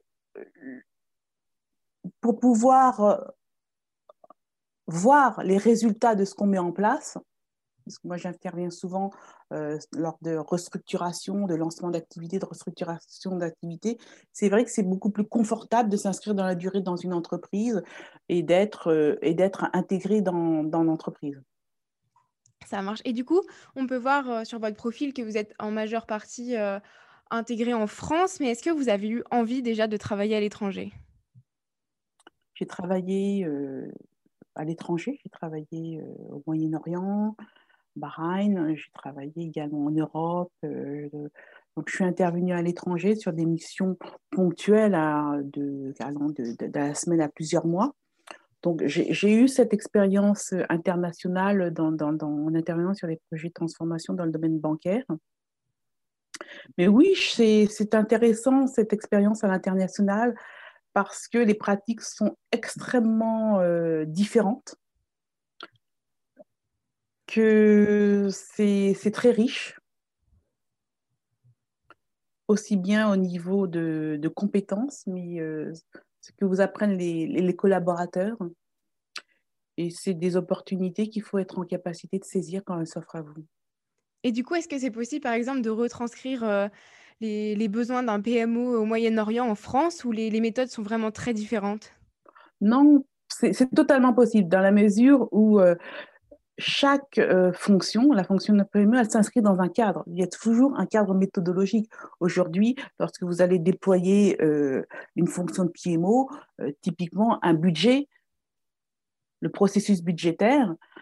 pour 2.22 2.40
pouvoir 2.40 3.02
euh, 3.02 3.18
voir 4.88 5.44
les 5.44 5.58
résultats 5.58 6.16
de 6.16 6.26
ce 6.26 6.36
qu'on 6.36 6.48
met 6.48 6.60
en 6.60 6.72
place, 6.72 7.18
parce 7.86 7.98
que 8.00 8.08
moi 8.08 8.18
j'interviens 8.18 8.70
souvent 8.70 9.12
euh, 9.52 9.78
lors 9.94 10.18
de 10.22 10.36
restructuration, 10.36 11.46
de 11.46 11.56
lancement 11.56 11.90
d'activités, 11.90 12.40
de 12.40 12.46
restructuration 12.46 13.36
d'activités. 13.36 13.98
C'est 14.32 14.50
vrai 14.50 14.64
que 14.64 14.72
c'est 14.72 14.84
beaucoup 14.84 15.10
plus 15.10 15.26
confortable 15.26 15.90
de 15.90 15.98
s'inscrire 15.98 16.36
dans 16.36 16.46
la 16.46 16.56
durée 16.56 16.82
dans 16.82 16.96
une 16.96 17.14
entreprise 17.14 17.84
et 18.30 18.44
d'être 18.44 18.92
euh, 18.92 19.18
et 19.22 19.34
d'être 19.34 19.70
intégré 19.74 20.22
dans, 20.22 20.64
dans 20.64 20.84
l'entreprise. 20.84 21.42
Ça 22.66 22.82
marche. 22.82 23.02
Et 23.04 23.14
du 23.14 23.26
coup, 23.26 23.42
on 23.76 23.88
peut 23.88 23.98
voir 23.98 24.30
euh, 24.30 24.44
sur 24.46 24.60
votre 24.60 24.78
profil 24.78 25.14
que 25.14 25.22
vous 25.22 25.38
êtes 25.38 25.54
en 25.60 25.72
majeure 25.72 26.06
partie 26.06 26.56
intégré 27.30 27.74
en 27.74 27.88
France, 27.88 28.40
mais 28.40 28.48
est-ce 28.48 28.64
que 28.64 28.70
vous 28.70 28.90
avez 28.90 29.10
eu 29.10 29.24
envie 29.32 29.62
déjà 29.62 29.88
de 29.88 29.98
travailler 29.98 30.36
à 30.36 30.40
l'étranger? 30.40 30.94
J'ai 32.64 32.68
travaillé 32.68 33.46
à 34.56 34.64
l'étranger, 34.64 35.20
j'ai 35.22 35.30
travaillé 35.30 36.02
au 36.30 36.42
Moyen-Orient, 36.48 37.36
Bahreïn, 37.98 38.74
j'ai 38.74 38.90
travaillé 38.94 39.34
également 39.36 39.88
en 39.88 39.92
Europe. 39.92 40.54
donc, 40.64 41.90
je 41.90 41.94
suis 41.94 42.06
intervenue 42.06 42.54
à 42.54 42.62
l'étranger 42.62 43.18
sur 43.18 43.34
des 43.34 43.46
missions 43.46 43.98
ponctuelles 44.30 44.94
de, 45.44 45.94
la 46.74 46.96
semaine 46.96 47.20
à 47.20 47.28
plusieurs 47.28 47.66
mois. 47.66 47.96
Donc, 48.62 48.82
j'ai 48.86 49.34
eu 49.34 49.50
cette 49.50 49.74
expérience 49.74 50.54
internationale 50.70 51.74
en 51.78 52.56
intervenant 52.56 52.94
sur 52.94 53.08
les 53.08 53.20
projets 53.30 53.50
de 53.50 53.54
transformation 53.54 54.14
dans 54.14 54.24
le 54.24 54.32
domaine 54.32 54.58
bancaire. 54.58 55.04
Mais 56.78 56.88
oui, 56.88 57.14
c'est 57.18 57.94
intéressant 57.94 58.68
cette 58.68 58.94
expérience 58.94 59.44
à 59.44 59.50
l'international 59.50 60.34
parce 60.94 61.28
que 61.28 61.38
les 61.38 61.56
pratiques 61.56 62.02
sont 62.02 62.38
extrêmement 62.52 63.60
euh, 63.60 64.06
différentes, 64.06 64.76
que 67.28 68.30
c'est 68.32 69.12
très 69.12 69.32
riche, 69.32 69.80
aussi 72.48 72.78
bien 72.78 73.12
au 73.12 73.16
niveau 73.16 73.68
de, 73.68 74.32
compétences, 74.36 75.06
mais 75.08 75.40
euh, 75.40 75.74
ce 76.22 76.32
que 76.34 76.46
vous 76.46 76.62
apprennent 76.62 76.98
les, 76.98 77.28
les 77.28 77.56
collaborateurs. 77.56 78.38
Et 79.78 79.90
c'est 79.90 80.14
des 80.14 80.36
opportunités 80.36 81.10
qu'il 81.10 81.24
faut 81.24 81.40
être 81.40 81.58
en 81.58 81.64
capacité 81.64 82.20
de 82.20 82.26
saisir 82.26 82.62
quand 82.64 82.80
elles 82.80 82.88
s'offrent 82.88 83.16
à 83.16 83.22
vous. 83.22 83.44
Et 84.24 84.32
du 84.32 84.44
coup, 84.44 84.56
est-ce 84.56 84.68
que 84.68 84.80
c'est 84.80 84.92
possible, 84.92 85.22
par 85.22 85.34
exemple, 85.34 85.62
de 85.62 85.70
retranscrire 85.70 86.44
euh, 86.44 86.68
les, 87.22 87.68
besoins 87.68 88.04
d'un 88.04 88.22
PMO 88.22 88.82
au 88.82 88.86
Moyen-Orient 88.86 89.50
en 89.50 89.56
France, 89.56 90.04
où 90.06 90.12
les, 90.12 90.40
méthodes 90.42 90.70
sont 90.70 90.82
vraiment 90.82 91.12
très 91.12 91.34
différentes? 91.34 91.92
Non, 92.62 93.04
c'est 93.28 93.70
totalement 93.74 94.14
possible, 94.14 94.48
dans 94.48 94.60
la 94.60 94.72
mesure 94.72 95.28
où 95.32 95.60
euh, 95.60 95.76
chaque 96.58 97.18
euh, 97.18 97.52
fonction, 97.54 98.12
la 98.14 98.24
fonction 98.24 98.54
de 98.54 98.64
PMO, 98.64 98.96
elle 98.98 99.10
s'inscrit 99.10 99.42
dans 99.42 99.60
un 99.60 99.70
cadre. 99.70 100.04
Il 100.08 100.18
y 100.18 100.24
a 100.24 100.28
toujours 100.28 100.78
un 100.78 100.86
cadre 100.86 101.14
méthodologique. 101.14 101.90
Aujourd'hui, 102.20 102.76
lorsque 103.00 103.24
vous 103.24 103.42
allez 103.42 103.60
déployer 103.60 104.40
une 105.16 105.28
fonction 105.28 105.66
de 105.66 105.72
PMO, 105.72 106.30
typiquement 106.82 107.44
un 107.44 107.54
budget, 107.54 108.08
le 109.44 109.50
processus 109.50 110.02
budgétaire, 110.02 110.72
euh, 110.72 110.93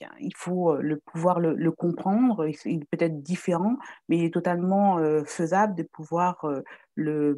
bien, 0.00 0.10
il 0.20 0.34
faut 0.36 0.72
euh, 0.72 0.80
le 0.80 0.98
pouvoir 0.98 1.40
le, 1.40 1.70
comprendre. 1.72 2.48
Il, 2.64 2.86
peut 2.86 2.98
être 3.00 3.22
différent, 3.22 3.76
mais 4.08 4.18
il 4.18 4.24
est 4.24 4.34
totalement 4.34 4.98
euh, 4.98 5.24
faisable 5.24 5.74
de 5.74 5.82
pouvoir 5.82 6.46
le, 6.94 7.34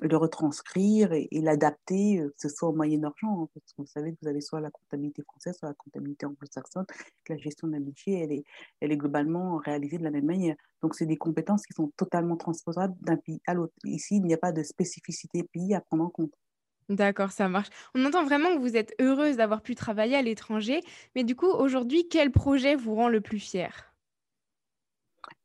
le, 0.00 0.16
retranscrire 0.16 1.12
et, 1.12 1.28
l'adapter, 1.32 2.18
que 2.18 2.34
ce 2.36 2.48
soit 2.48 2.68
au 2.68 2.72
Moyen-Orient. 2.72 3.48
Hein, 3.56 3.60
vous 3.78 3.86
savez 3.86 4.12
que 4.12 4.18
vous 4.22 4.28
avez 4.28 4.40
soit 4.40 4.60
la 4.60 4.70
comptabilité 4.70 5.22
française, 5.22 5.56
soit 5.58 5.68
la 5.68 5.74
comptabilité 5.74 6.26
anglo-saxonne, 6.26 6.86
la 7.28 7.36
gestion 7.38 7.68
d'un 7.68 7.80
budget, 7.80 8.12
elle 8.12 8.32
est, 8.32 8.44
elle 8.80 8.92
est 8.92 8.96
globalement 8.96 9.56
réalisée 9.56 9.98
de 9.98 10.04
la 10.04 10.10
même 10.10 10.26
manière. 10.26 10.56
Donc, 10.82 10.94
c'est 10.94 11.06
des 11.06 11.16
compétences 11.16 11.66
qui 11.66 11.72
sont 11.74 11.92
totalement 11.96 12.36
transposables 12.36 12.94
d'un 13.00 13.16
pays 13.16 13.40
à 13.46 13.54
l'autre. 13.54 13.74
Ici, 13.84 14.16
il 14.16 14.24
n'y 14.24 14.34
a 14.34 14.38
pas 14.38 14.52
de 14.52 14.62
spécificité 14.62 15.44
pays 15.44 15.74
à 15.74 15.80
prendre 15.80 16.04
en 16.04 16.10
compte. 16.10 16.32
D'accord, 16.88 17.32
ça 17.32 17.48
marche. 17.48 17.70
On 17.94 18.04
entend 18.04 18.24
vraiment 18.24 18.54
que 18.54 18.60
vous 18.60 18.76
êtes 18.76 18.94
heureuse 19.00 19.36
d'avoir 19.36 19.62
pu 19.62 19.74
travailler 19.74 20.14
à 20.16 20.22
l'étranger, 20.22 20.80
mais 21.16 21.24
du 21.24 21.34
coup, 21.36 21.50
aujourd'hui, 21.50 22.08
quel 22.08 22.30
projet 22.30 22.74
vous 22.76 22.94
rend 22.94 23.08
le 23.08 23.20
plus 23.20 23.38
fier? 23.40 23.91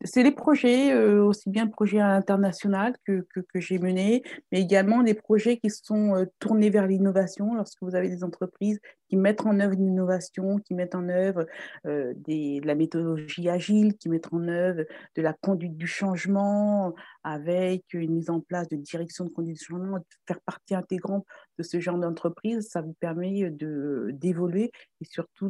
C'est 0.03 0.21
les 0.21 0.31
projets, 0.31 0.93
euh, 0.93 1.23
aussi 1.23 1.49
bien 1.49 1.65
projets 1.65 1.99
internationaux 1.99 2.93
que, 3.03 3.25
que, 3.33 3.39
que 3.39 3.59
j'ai 3.59 3.79
menés, 3.79 4.21
mais 4.51 4.61
également 4.61 5.01
des 5.01 5.15
projets 5.15 5.57
qui 5.57 5.71
sont 5.71 6.15
euh, 6.15 6.25
tournés 6.37 6.69
vers 6.69 6.85
l'innovation 6.85 7.55
lorsque 7.55 7.81
vous 7.81 7.95
avez 7.95 8.07
des 8.07 8.23
entreprises 8.23 8.79
qui 9.09 9.17
mettent 9.17 9.43
en 9.47 9.59
œuvre 9.59 9.73
l'innovation, 9.73 10.59
qui 10.59 10.75
mettent 10.75 10.93
en 10.93 11.09
œuvre 11.09 11.47
euh, 11.87 12.13
des, 12.15 12.59
de 12.59 12.67
la 12.67 12.75
méthodologie 12.75 13.49
agile, 13.49 13.97
qui 13.97 14.09
mettent 14.09 14.31
en 14.31 14.47
œuvre 14.47 14.83
de 15.15 15.21
la 15.23 15.33
conduite 15.33 15.75
du 15.77 15.87
changement 15.87 16.93
avec 17.23 17.83
une 17.93 18.13
mise 18.13 18.29
en 18.29 18.39
place 18.39 18.67
de 18.67 18.75
direction 18.75 19.25
de 19.25 19.31
conduite 19.31 19.57
du 19.57 19.63
changement, 19.63 19.97
faire 20.27 20.41
partie 20.41 20.75
intégrante 20.75 21.25
de 21.57 21.63
ce 21.63 21.79
genre 21.79 21.97
d'entreprise, 21.97 22.69
ça 22.69 22.81
vous 22.81 22.93
permet 22.99 23.49
d'évoluer 23.49 24.71
et 25.01 25.05
surtout 25.05 25.49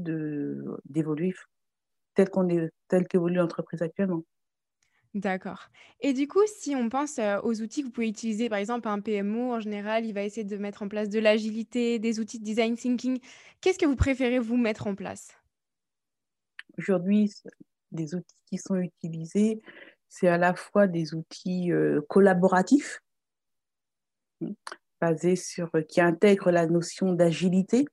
d'évoluer 0.85 1.33
tel 2.15 2.29
qu'on 2.29 2.47
est, 2.47 2.71
tel 2.87 3.07
qu'évolue 3.07 3.35
l'entreprise 3.35 3.81
actuellement. 3.81 4.23
D'accord. 5.17 5.69
Et 5.99 6.13
du 6.13 6.27
coup, 6.27 6.43
si 6.45 6.75
on 6.75 6.89
pense 6.89 7.19
aux 7.41 7.61
outils 7.61 7.81
que 7.81 7.87
vous 7.87 7.91
pouvez 7.91 8.07
utiliser, 8.07 8.49
par 8.49 8.59
exemple, 8.59 8.87
un 8.87 9.01
PMO, 9.01 9.53
en 9.53 9.59
général, 9.59 10.05
il 10.05 10.13
va 10.13 10.21
essayer 10.21 10.43
de 10.43 10.57
mettre 10.57 10.83
en 10.83 10.87
place 10.87 11.09
de 11.09 11.17
l'agilité, 11.17 11.97
des 11.97 12.19
outils 12.19 12.37
de 12.37 12.43
design 12.43 12.75
thinking. 12.75 13.19
Qu'est-ce 13.59 13.79
que 13.79 13.87
vous 13.87 13.95
préférez 13.95 14.37
vous 14.37 14.57
mettre 14.57 14.85
en 14.85 14.93
place? 14.93 15.35
Aujourd'hui, 16.77 17.33
des 17.91 18.13
outils 18.13 18.43
qui 18.45 18.59
sont 18.59 18.75
utilisés, 18.75 19.59
c'est 20.07 20.27
à 20.27 20.37
la 20.37 20.53
fois 20.53 20.85
des 20.85 21.15
outils 21.15 21.71
collaboratifs, 22.07 23.01
hein, 24.43 24.51
basés 25.01 25.35
sur, 25.35 25.71
qui 25.89 25.99
intègrent 25.99 26.51
la 26.51 26.67
notion 26.67 27.11
d'agilité. 27.13 27.87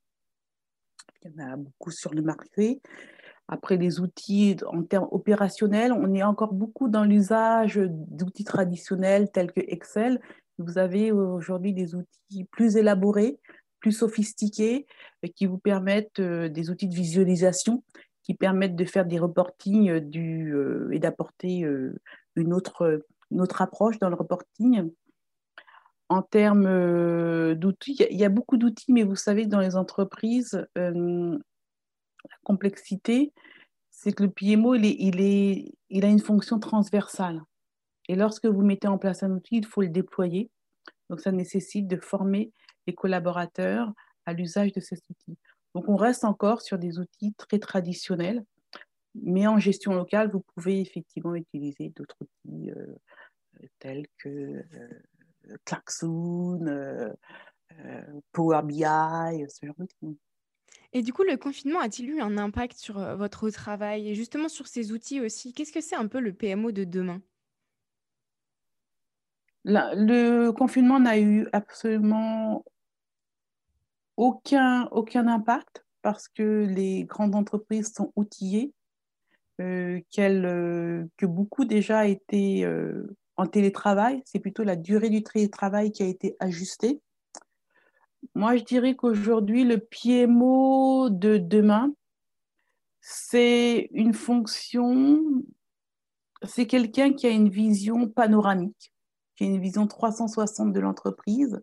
Il 1.23 1.33
y 1.33 1.43
en 1.43 1.53
a 1.53 1.57
beaucoup 1.57 1.91
sur 1.91 2.13
le 2.13 2.21
marché. 2.21 2.83
Après, 3.49 3.77
les 3.77 4.01
outils 4.01 4.57
en 4.67 4.83
termes 4.83 5.09
opérationnels, 5.11 5.93
on 5.93 6.15
est 6.15 6.23
encore 6.23 6.55
beaucoup 6.55 6.89
dans 6.89 7.05
l'usage 7.05 7.77
d'outils 7.77 8.45
traditionnels 8.45 9.31
tels 9.31 9.53
que 9.53 9.61
Excel. 9.61 10.21
Vous 10.59 10.79
avez 10.79 11.13
aujourd'hui 11.13 11.75
des 11.75 11.95
outils 11.95 12.45
plus 12.45 12.77
élaborés, 12.77 13.39
plus 13.81 13.93
sophistiqués, 13.93 14.87
qui 15.29 15.47
vous 15.47 15.59
permettent 15.59 16.21
euh, 16.21 16.49
des 16.49 16.71
outils 16.71 16.89
de 16.89 16.95
visualisation, 16.95 17.83
qui 18.23 18.35
permettent 18.35 18.77
de 18.77 18.85
faire 18.85 19.05
des 19.05 19.19
reportings 19.19 19.91
euh, 19.91 20.91
et 20.91 20.99
d'apporter 20.99 21.65
euh, 21.65 21.95
une, 22.37 22.55
autre, 22.55 23.03
une 23.31 23.41
autre 23.43 23.61
approche 23.61 23.99
dans 23.99 24.09
le 24.09 24.17
reporting. 24.17 24.91
En 26.09 26.23
termes 26.23 27.55
d'outils, 27.55 27.97
il 28.11 28.19
y, 28.19 28.25
a 28.25 28.29
beaucoup 28.29 28.59
d'outils, 28.59 28.93
mais 28.93 29.05
vous 29.05 29.17
savez, 29.17 29.47
dans 29.47 29.59
les 29.59 29.75
entreprises, 29.75 30.67
la 32.25 32.37
complexité, 32.45 33.33
c'est 33.91 34.13
que 34.13 34.25
le 34.25 34.31
PMO, 34.31 34.75
il, 34.75 36.05
a 36.05 36.09
une 36.09 36.21
fonction 36.21 36.59
transversale. 36.59 37.43
Et 38.09 38.17
lorsque 38.17 38.47
vous 38.47 38.63
mettez 38.63 38.89
en 38.89 38.99
place 38.99 39.23
un 39.23 39.31
outil, 39.31 39.57
il 39.57 39.67
faut 39.67 39.81
le 39.81 39.89
déployer. 39.89 40.51
Donc, 41.09 41.21
ça 41.21 41.33
nécessite 41.33 41.87
de 41.87 41.97
former 41.97 42.53
les 42.87 42.95
collaborateurs 42.95 43.93
à 44.27 44.33
l'usage 44.33 44.73
de 44.73 44.81
cet 44.81 45.03
outil. 45.09 45.39
Donc, 45.75 45.89
on 45.89 45.97
reste 45.97 46.25
encore 46.25 46.61
sur 46.61 46.79
des 46.79 46.99
outils 46.99 47.35
très 47.35 47.59
traditionnels, 47.59 48.45
mais 49.15 49.47
en 49.47 49.59
gestion 49.59 49.95
locale, 49.95 50.31
vous 50.31 50.45
pouvez 50.55 50.81
effectivement 50.81 51.35
utiliser 51.35 51.91
d'autres 51.91 52.17
outils 52.21 52.71
euh, 52.71 52.97
tels 53.79 54.07
que 54.19 54.29
euh, 54.29 55.57
Klaxoon, 55.65 56.67
euh, 56.67 57.13
Power 58.33 58.63
BI, 58.65 58.83
ce 58.83 59.67
genre 59.67 59.75
d'outils. 59.79 60.19
Et 60.95 61.03
du 61.03 61.13
coup, 61.13 61.25
le 61.25 61.37
confinement 61.37 61.81
a-t-il 61.81 62.09
eu 62.09 62.21
un 62.21 62.39
impact 62.39 62.79
sur 62.79 63.01
votre 63.17 63.51
travail 63.51 64.09
et 64.09 64.15
justement 64.15 64.49
sur 64.49 64.69
ces 64.69 64.93
outils 64.93 65.21
aussi? 65.21 65.53
Qu'est-ce 65.53 65.73
que 65.73 65.81
c'est 65.81 65.97
un 65.97 66.07
peu 66.07 66.21
le 66.21 66.33
PMO 66.33 66.71
de 66.71 66.85
demain? 66.85 67.21
Le 69.65 70.51
confinement 70.51 71.01
n'a 71.01 71.19
eu 71.19 71.49
absolument 71.53 72.65
aucun, 74.17 74.87
aucun 74.93 75.27
impact 75.27 75.85
parce 76.03 76.29
que 76.29 76.65
les 76.69 77.05
grandes 77.05 77.35
entreprises 77.35 77.93
sont 77.93 78.13
outillées, 78.15 78.73
euh, 79.61 80.01
que 80.13 81.27
beaucoup 81.27 81.65
déjà 81.65 82.07
étaient 82.07 82.65
en 83.37 83.47
télétravail. 83.47 84.23
C'est 84.27 84.39
plutôt 84.39 84.63
la 84.63 84.77
durée 84.77 85.11
du 85.11 85.25
télétravail 85.25 85.91
qui 85.91 86.05
a 86.05 86.07
été 86.07 86.37
ajustée. 86.39 87.01
Moi, 88.35 88.57
je 88.57 88.65
dirais 88.65 88.97
qu'aujourd'hui, 88.97 89.65
le 89.65 89.79
PMO 89.79 91.09
de 91.09 91.39
demain, 91.39 91.95
c'est 93.01 93.89
une 93.93 94.15
fonction, 94.15 95.23
c'est 96.43 96.67
quelqu'un 96.67 97.13
qui 97.13 97.27
a 97.27 97.31
une 97.31 97.49
vision 97.49 98.09
panoramique, 98.09 98.93
qui 99.37 99.45
a 99.45 99.47
une 99.47 99.61
vision 99.61 99.87
360 99.87 100.73
de 100.73 100.81
l'entreprise, 100.81 101.63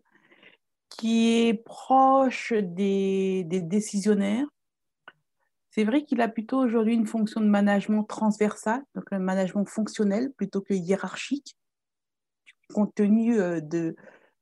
qui 0.88 1.46
est 1.46 1.54
proche 1.54 2.54
des, 2.54 3.44
des 3.44 3.60
décisionnaires. 3.60 4.46
C'est 5.70 5.84
vrai 5.84 6.04
qu'il 6.04 6.20
a 6.20 6.28
plutôt 6.28 6.58
aujourd'hui 6.58 6.94
une 6.94 7.06
fonction 7.06 7.40
de 7.40 7.46
management 7.46 8.04
transversal, 8.04 8.82
donc 8.94 9.12
un 9.12 9.18
management 9.18 9.66
fonctionnel 9.66 10.32
plutôt 10.32 10.60
que 10.60 10.74
hiérarchique, 10.74 11.56
compte 12.72 12.94
tenu 12.94 13.38
euh, 13.38 13.60
de, 13.60 13.94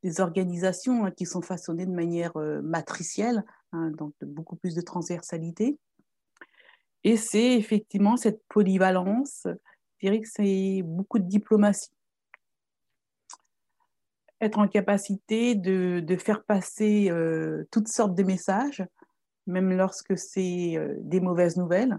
des 0.03 0.21
organisations 0.21 1.05
hein, 1.05 1.11
qui 1.11 1.27
sont 1.27 1.43
façonnées 1.43 1.87
de 1.87 1.93
manière 1.93 2.37
euh, 2.37 2.63
matricielle, 2.63 3.45
hein, 3.73 3.91
donc 3.91 4.15
beaucoup 4.23 4.57
plus 4.57 4.75
de 4.75 4.81
transversalité. 4.81 5.79
Et 7.05 7.17
c'est 7.17 7.55
effectivement 7.57 8.17
cette 8.17 8.43
polyvalence, 8.49 9.47
je 9.99 10.07
dirais 10.07 10.21
que 10.21 10.29
c'est 10.29 10.83
beaucoup 10.85 11.19
de 11.19 11.27
diplomatie. 11.27 11.91
Être 14.41 14.59
en 14.59 14.69
capacité 14.69 15.55
de, 15.55 16.01
de 16.01 16.17
faire 16.17 16.45
passer 16.45 17.11
euh, 17.11 17.65
toutes 17.71 17.89
sortes 17.89 18.15
de 18.15 18.23
messages, 18.23 18.83
même 19.47 19.71
lorsque 19.73 20.17
c'est 20.17 20.77
euh, 20.77 20.95
des 21.01 21.21
mauvaises 21.21 21.57
nouvelles. 21.57 21.99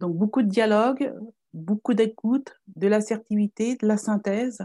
Donc 0.00 0.16
beaucoup 0.16 0.42
de 0.42 0.48
dialogue, 0.48 1.14
beaucoup 1.54 1.94
d'écoute, 1.94 2.54
de 2.76 2.86
l'assertivité, 2.86 3.76
de 3.76 3.86
la 3.86 3.96
synthèse, 3.96 4.62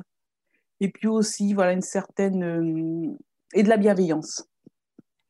et 0.84 0.90
puis 0.90 1.08
aussi 1.08 1.54
voilà 1.54 1.72
une 1.72 1.82
certaine 1.82 2.44
euh, 2.44 3.18
et 3.54 3.64
de 3.64 3.70
la 3.70 3.78
bienveillance. 3.78 4.44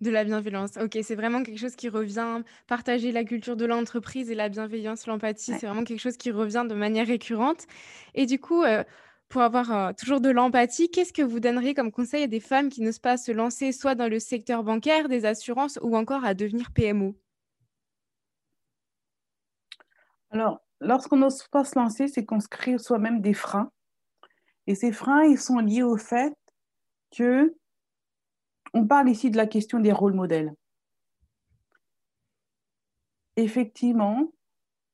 De 0.02 0.10
la 0.10 0.26
bienveillance, 0.26 0.72
ok, 0.78 0.98
c'est 1.02 1.16
vraiment 1.16 1.44
quelque 1.44 1.60
chose 1.60 1.76
qui 1.76 1.88
revient. 1.88 2.42
Partager 2.68 3.12
la 3.12 3.24
culture 3.24 3.56
de 3.56 3.66
l'entreprise 3.66 4.32
et 4.32 4.36
la 4.36 4.50
bienveillance, 4.50 5.06
l'empathie, 5.08 5.54
c'est 5.58 5.68
vraiment 5.68 5.84
quelque 5.84 6.02
chose 6.02 6.18
qui 6.18 6.32
revient 6.32 6.66
de 6.68 6.74
manière 6.74 7.08
récurrente. 7.08 7.68
Et 8.16 8.26
du 8.26 8.40
coup, 8.40 8.64
euh, 8.64 8.84
pour 9.30 9.44
avoir 9.44 9.72
euh, 9.72 9.92
toujours 9.98 10.20
de 10.20 10.30
l'empathie, 10.30 10.90
qu'est-ce 10.90 11.14
que 11.14 11.22
vous 11.22 11.40
donneriez 11.40 11.74
comme 11.74 11.92
conseil 11.92 12.24
à 12.24 12.28
des 12.28 12.40
femmes 12.42 12.70
qui 12.70 12.82
n'osent 12.82 13.00
pas 13.00 13.16
se 13.16 13.32
lancer 13.32 13.72
soit 13.72 13.96
dans 13.96 14.10
le 14.10 14.20
secteur 14.20 14.64
bancaire, 14.64 15.08
des 15.08 15.24
assurances 15.24 15.80
ou 15.84 15.96
encore 15.96 16.26
à 16.26 16.34
devenir 16.34 16.72
PMO 16.74 17.16
Alors, 20.32 20.62
lorsqu'on 20.82 21.18
n'ose 21.18 21.48
pas 21.50 21.64
se 21.64 21.78
lancer, 21.78 22.08
c'est 22.08 22.26
qu'on 22.26 22.40
se 22.40 22.50
crée 22.50 22.78
soi-même 22.78 23.22
des 23.22 23.36
freins. 23.36 23.72
Et 24.68 24.76
ces 24.76 24.92
freins, 24.92 25.24
ils 25.24 25.40
sont 25.40 25.60
liés 25.60 25.84
au 25.84 25.98
fait 25.98 26.36
que 27.12 27.56
on 28.74 28.88
parle 28.88 29.10
ici 29.10 29.30
de 29.30 29.38
la 29.38 29.46
question 29.46 29.80
des 29.80 29.92
rôles 29.92 30.14
modèles. 30.14 30.54
Effectivement, 33.36 34.32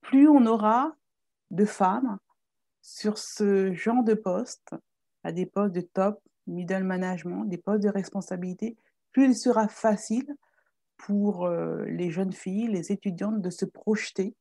plus 0.01 0.27
on 0.27 0.45
aura 0.45 0.95
de 1.51 1.65
femmes 1.65 2.17
sur 2.81 3.17
ce 3.17 3.73
genre 3.73 4.03
de 4.03 4.13
poste, 4.13 4.75
à 5.23 5.31
des 5.31 5.45
postes 5.45 5.75
de 5.75 5.81
top, 5.81 6.21
middle 6.47 6.83
management, 6.83 7.45
des 7.45 7.57
postes 7.57 7.83
de 7.83 7.89
responsabilité, 7.89 8.75
plus 9.11 9.25
il 9.25 9.35
sera 9.35 9.67
facile 9.67 10.35
pour 10.97 11.45
euh, 11.45 11.85
les 11.85 12.11
jeunes 12.11 12.33
filles, 12.33 12.67
les 12.67 12.91
étudiantes 12.91 13.41
de 13.41 13.49
se 13.49 13.65
projeter 13.65 14.35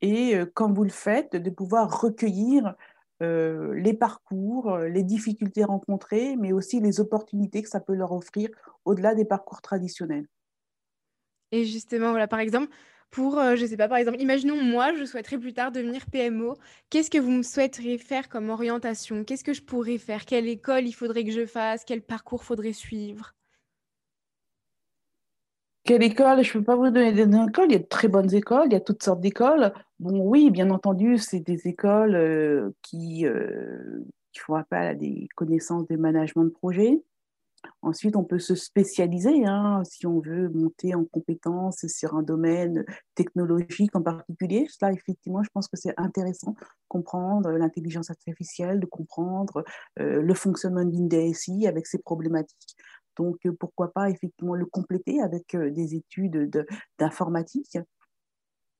et, 0.00 0.36
euh, 0.36 0.46
comme 0.46 0.74
vous 0.74 0.84
le 0.84 0.90
faites, 0.90 1.36
de 1.36 1.50
pouvoir 1.50 2.00
recueillir 2.00 2.74
euh, 3.22 3.74
les 3.74 3.94
parcours, 3.94 4.72
euh, 4.72 4.88
les 4.88 5.02
difficultés 5.02 5.64
rencontrées, 5.64 6.36
mais 6.36 6.52
aussi 6.52 6.80
les 6.80 7.00
opportunités 7.00 7.62
que 7.62 7.68
ça 7.68 7.80
peut 7.80 7.94
leur 7.94 8.12
offrir 8.12 8.48
au-delà 8.84 9.14
des 9.14 9.24
parcours 9.24 9.62
traditionnels. 9.62 10.28
Et 11.52 11.64
justement, 11.64 12.10
voilà, 12.10 12.28
par 12.28 12.40
exemple, 12.40 12.74
pour, 13.10 13.36
je 13.36 13.62
ne 13.62 13.66
sais 13.66 13.76
pas, 13.76 13.88
par 13.88 13.98
exemple, 13.98 14.20
imaginons 14.20 14.60
moi, 14.62 14.94
je 14.94 15.04
souhaiterais 15.04 15.38
plus 15.38 15.54
tard 15.54 15.72
devenir 15.72 16.06
PMO. 16.06 16.56
Qu'est-ce 16.90 17.10
que 17.10 17.18
vous 17.18 17.30
me 17.30 17.42
souhaiteriez 17.42 17.98
faire 17.98 18.28
comme 18.28 18.50
orientation? 18.50 19.24
Qu'est-ce 19.24 19.44
que 19.44 19.52
je 19.54 19.62
pourrais 19.62 19.98
faire? 19.98 20.24
Quelle 20.26 20.48
école 20.48 20.86
il 20.86 20.92
faudrait 20.92 21.24
que 21.24 21.30
je 21.32 21.46
fasse? 21.46 21.84
Quel 21.84 22.02
parcours 22.02 22.44
faudrait 22.44 22.72
suivre? 22.72 23.34
Quelle 25.86 26.02
école? 26.02 26.42
Je 26.42 26.50
ne 26.50 26.60
peux 26.60 26.64
pas 26.64 26.76
vous 26.76 26.90
donner 26.90 27.12
des 27.12 27.22
écoles. 27.22 27.66
Il 27.68 27.72
y 27.72 27.76
a 27.76 27.78
de 27.78 27.84
très 27.84 28.08
bonnes 28.08 28.34
écoles, 28.34 28.66
il 28.66 28.72
y 28.72 28.76
a 28.76 28.80
toutes 28.80 29.02
sortes 29.02 29.20
d'écoles. 29.20 29.72
Bon, 30.00 30.20
oui, 30.20 30.50
bien 30.50 30.70
entendu, 30.70 31.16
c'est 31.16 31.40
des 31.40 31.66
écoles 31.68 32.14
euh, 32.14 32.70
qui, 32.82 33.24
euh, 33.24 34.04
qui, 34.32 34.40
font 34.40 34.56
appel 34.56 34.86
à 34.86 34.94
des 34.94 35.28
connaissances 35.36 35.86
de 35.86 35.96
management 35.96 36.44
de 36.44 36.50
projet. 36.50 37.02
Ensuite, 37.82 38.16
on 38.16 38.24
peut 38.24 38.38
se 38.38 38.54
spécialiser 38.54 39.44
hein, 39.44 39.82
si 39.84 40.06
on 40.06 40.20
veut 40.20 40.48
monter 40.50 40.94
en 40.94 41.04
compétences 41.04 41.86
sur 41.86 42.14
un 42.14 42.22
domaine 42.22 42.84
technologique 43.14 43.94
en 43.96 44.02
particulier. 44.02 44.68
Là, 44.80 44.92
effectivement, 44.92 45.42
je 45.42 45.50
pense 45.52 45.66
que 45.66 45.76
c'est 45.76 45.94
intéressant 45.96 46.52
de 46.52 46.66
comprendre 46.88 47.50
l'intelligence 47.52 48.10
artificielle, 48.10 48.78
de 48.78 48.86
comprendre 48.86 49.64
euh, 49.98 50.20
le 50.20 50.34
fonctionnement 50.34 50.84
d'une 50.84 51.08
DSI 51.08 51.66
avec 51.66 51.86
ses 51.86 51.98
problématiques. 51.98 52.76
Donc, 53.16 53.46
euh, 53.46 53.52
pourquoi 53.52 53.92
pas 53.92 54.10
effectivement 54.10 54.54
le 54.54 54.66
compléter 54.66 55.20
avec 55.20 55.54
euh, 55.54 55.70
des 55.70 55.94
études 55.94 56.52
d'informatique. 56.98 57.78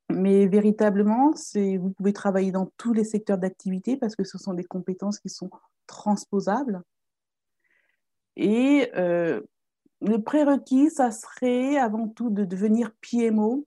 Mais 0.09 0.47
véritablement, 0.47 1.33
vous 1.55 1.91
pouvez 1.91 2.13
travailler 2.13 2.53
dans 2.53 2.71
tous 2.77 2.93
les 2.93 3.03
secteurs 3.03 3.39
d'activité 3.39 3.97
parce 3.97 4.15
que 4.15 4.23
ce 4.23 4.39
sont 4.39 4.55
des 4.55 4.65
compétences 4.65 5.19
qui 5.19 5.29
sont 5.29 5.51
transposables. 5.89 6.83
Et 8.37 8.91
euh, 8.95 9.41
le 10.01 10.23
prérequis, 10.23 10.91
ça 10.91 11.11
serait 11.11 11.77
avant 11.79 12.07
tout 12.07 12.31
de 12.31 12.45
devenir 12.45 12.93
PMO, 13.01 13.67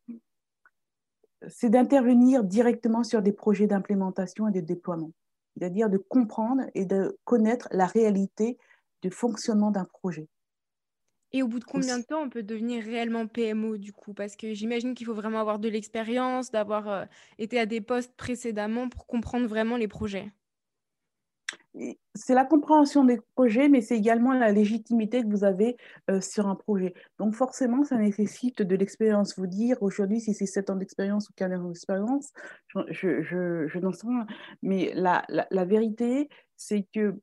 c'est 1.48 1.70
d'intervenir 1.70 2.44
directement 2.44 3.04
sur 3.04 3.22
des 3.22 3.32
projets 3.34 3.68
d'implémentation 3.68 4.48
et 4.48 4.52
de 4.52 4.62
déploiement, 4.62 5.12
c'est-à-dire 5.58 5.90
de 5.90 5.98
comprendre 5.98 6.64
et 6.74 6.86
de 6.86 7.18
connaître 7.26 7.68
la 7.72 7.86
réalité 7.86 8.58
du 9.02 9.10
fonctionnement 9.10 9.72
d'un 9.72 9.86
projet. 9.86 10.28
Et 11.32 11.44
au 11.44 11.48
bout 11.48 11.60
de 11.60 11.66
combien 11.66 12.00
de 12.00 12.04
temps 12.04 12.22
on 12.22 12.30
peut 12.30 12.44
devenir 12.44 12.84
réellement 12.84 13.28
PMO 13.28 13.78
du 13.78 13.94
coup? 13.94 14.14
Parce 14.14 14.36
que 14.36 14.54
j'imagine 14.54 14.96
qu'il 14.96 15.06
faut 15.06 15.14
vraiment 15.14 15.40
avoir 15.40 15.60
de 15.60 15.70
l'expérience, 15.70 16.52
d'avoir 16.52 16.90
euh, 16.90 17.06
été 17.38 17.60
à 17.60 17.66
des 17.66 17.82
postes 17.82 18.16
précédemment 18.16 18.90
pour 18.90 19.06
comprendre 19.06 19.48
vraiment 19.48 19.78
les 19.78 19.88
projets. 19.88 20.32
C'est 22.16 22.34
la 22.34 22.46
compréhension 22.46 23.06
des 23.06 23.20
projets, 23.36 23.70
mais 23.70 23.82
c'est 23.82 23.96
également 23.96 24.34
la 24.34 24.52
légitimité 24.52 25.22
que 25.22 25.28
vous 25.28 25.44
avez 25.44 25.78
euh, 26.10 26.20
sur 26.20 26.48
un 26.48 26.56
projet. 26.56 26.94
Donc 27.20 27.36
forcément, 27.36 27.84
ça 27.84 27.96
nécessite 27.96 28.62
de 28.64 28.76
l'expérience. 28.76 29.38
Vous 29.38 29.48
dire 29.48 29.78
aujourd'hui 29.82 30.20
si 30.20 30.34
c'est 30.34 30.48
7 30.48 30.72
ans 30.72 30.76
d'expérience 30.76 31.30
ou 31.30 31.34
15 31.36 31.60
ans 31.60 31.68
d'expérience, 31.68 32.34
je, 32.90 33.22
je, 33.22 33.68
je, 33.68 33.80
n'en 33.80 33.94
sais 33.94 34.08
rien. 34.08 34.26
Mais 34.64 34.92
la, 34.96 35.24
la, 35.30 35.48
la 35.52 35.66
vérité, 35.66 36.30
c'est 36.58 36.86
que 36.94 37.16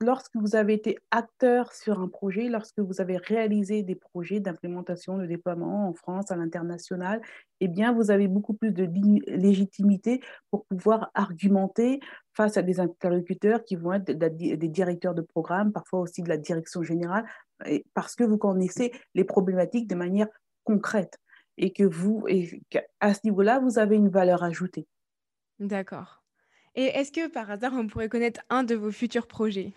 lorsque 0.00 0.36
vous 0.36 0.54
avez 0.54 0.74
été 0.74 0.96
acteur 1.10 1.72
sur 1.72 2.00
un 2.00 2.08
projet, 2.08 2.48
lorsque 2.48 2.78
vous 2.78 3.00
avez 3.00 3.16
réalisé 3.16 3.82
des 3.82 3.94
projets 3.94 4.40
d'implémentation, 4.40 5.18
de 5.18 5.26
déploiement 5.26 5.88
en 5.88 5.94
France, 5.94 6.30
à 6.30 6.36
l'international, 6.36 7.20
eh 7.60 7.68
bien, 7.68 7.92
vous 7.92 8.10
avez 8.10 8.28
beaucoup 8.28 8.54
plus 8.54 8.72
de 8.72 8.88
légitimité 9.26 10.20
pour 10.50 10.66
pouvoir 10.66 11.10
argumenter 11.14 12.00
face 12.32 12.56
à 12.56 12.62
des 12.62 12.78
interlocuteurs 12.78 13.64
qui 13.64 13.74
vont 13.74 13.94
être 13.94 14.12
des 14.12 14.68
directeurs 14.68 15.14
de 15.14 15.22
programme, 15.22 15.72
parfois 15.72 16.00
aussi 16.00 16.22
de 16.22 16.28
la 16.28 16.36
direction 16.36 16.82
générale, 16.82 17.24
parce 17.94 18.14
que 18.14 18.22
vous 18.24 18.38
connaissez 18.38 18.92
les 19.14 19.24
problématiques 19.24 19.88
de 19.88 19.96
manière 19.96 20.28
concrète 20.62 21.18
et 21.56 21.72
que 21.72 21.82
vous, 21.82 22.24
et 22.28 22.62
à 23.00 23.14
ce 23.14 23.20
niveau-là, 23.24 23.58
vous 23.58 23.80
avez 23.80 23.96
une 23.96 24.10
valeur 24.10 24.44
ajoutée. 24.44 24.86
D'accord. 25.58 26.22
Et 26.76 26.84
est-ce 26.84 27.10
que 27.10 27.28
par 27.28 27.50
hasard, 27.50 27.72
on 27.74 27.88
pourrait 27.88 28.08
connaître 28.08 28.42
un 28.48 28.62
de 28.62 28.76
vos 28.76 28.92
futurs 28.92 29.26
projets? 29.26 29.72